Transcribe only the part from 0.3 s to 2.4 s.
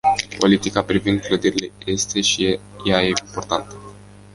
Politica privind clădirile este